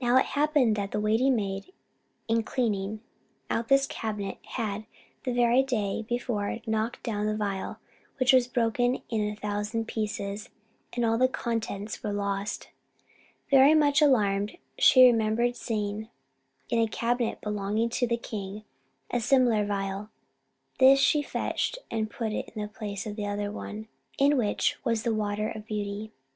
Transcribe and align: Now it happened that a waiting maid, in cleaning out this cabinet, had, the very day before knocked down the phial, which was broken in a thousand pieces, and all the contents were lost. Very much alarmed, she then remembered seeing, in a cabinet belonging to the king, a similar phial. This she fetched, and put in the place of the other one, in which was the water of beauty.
Now 0.00 0.16
it 0.18 0.24
happened 0.38 0.76
that 0.76 0.94
a 0.94 1.00
waiting 1.00 1.34
maid, 1.34 1.72
in 2.28 2.44
cleaning 2.44 3.00
out 3.50 3.66
this 3.66 3.88
cabinet, 3.88 4.38
had, 4.50 4.86
the 5.24 5.32
very 5.34 5.64
day 5.64 6.06
before 6.08 6.60
knocked 6.64 7.02
down 7.02 7.26
the 7.26 7.36
phial, 7.36 7.78
which 8.18 8.32
was 8.32 8.46
broken 8.46 9.02
in 9.10 9.20
a 9.28 9.34
thousand 9.34 9.88
pieces, 9.88 10.50
and 10.92 11.04
all 11.04 11.18
the 11.18 11.26
contents 11.26 12.04
were 12.04 12.12
lost. 12.12 12.68
Very 13.50 13.74
much 13.74 14.00
alarmed, 14.00 14.58
she 14.78 15.00
then 15.02 15.14
remembered 15.18 15.56
seeing, 15.56 16.08
in 16.70 16.78
a 16.78 16.86
cabinet 16.86 17.40
belonging 17.40 17.88
to 17.90 18.06
the 18.06 18.16
king, 18.16 18.62
a 19.10 19.18
similar 19.18 19.66
phial. 19.66 20.08
This 20.78 21.00
she 21.00 21.20
fetched, 21.20 21.78
and 21.90 22.08
put 22.08 22.30
in 22.32 22.46
the 22.62 22.68
place 22.72 23.06
of 23.06 23.16
the 23.16 23.26
other 23.26 23.50
one, 23.50 23.88
in 24.18 24.36
which 24.36 24.76
was 24.84 25.02
the 25.02 25.12
water 25.12 25.48
of 25.50 25.66
beauty. 25.66 26.12